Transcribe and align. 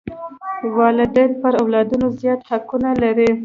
والدین 0.77 1.31
پر 1.41 1.53
اولادونو 1.61 2.07
زیات 2.19 2.41
حقوق 2.49 2.83
لري. 3.03 3.31